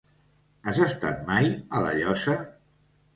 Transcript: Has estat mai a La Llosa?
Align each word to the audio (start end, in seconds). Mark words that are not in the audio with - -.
Has 0.69 0.79
estat 0.85 1.21
mai 1.27 1.49
a 1.57 1.83
La 1.83 1.91
Llosa? 1.99 2.39